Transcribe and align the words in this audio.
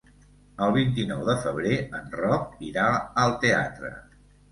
El 0.67 0.71
vint-i-nou 0.77 1.19
de 1.27 1.35
febrer 1.43 1.75
en 1.97 2.07
Roc 2.21 2.55
irà 2.69 2.87
al 3.25 3.37
teatre. 3.45 3.93